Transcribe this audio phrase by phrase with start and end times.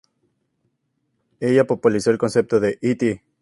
[1.39, 3.21] Ella popularizó el concepto de "It".